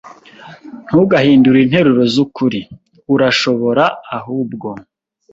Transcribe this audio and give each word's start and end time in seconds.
Ntugahindure 0.87 1.57
interuro 1.65 2.03
zukuri. 2.15 2.59
Urashobora, 3.13 3.83
ahubwo, 4.17 4.67